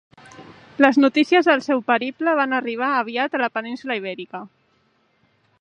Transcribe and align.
Les 0.85 0.97
notícies 1.03 1.49
del 1.49 1.61
seu 1.67 1.83
periple 1.91 2.35
van 2.41 2.57
arribar 2.63 2.91
aviat 3.05 3.37
a 3.39 3.45
la 3.45 3.53
península 3.59 4.03
Ibèrica. 4.05 4.47